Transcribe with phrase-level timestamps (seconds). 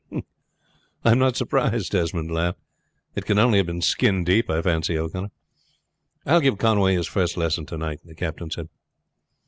[1.05, 2.57] "I am not surprised," Desmond laughed;
[3.13, 5.29] "it can only have been skin deep, I fancy, O'Connor."
[6.25, 8.69] "I will give Conway his first lesson to night," the captain said.